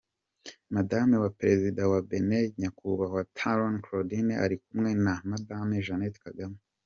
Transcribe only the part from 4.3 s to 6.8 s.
arikumwe na Madame Jeannette Kagame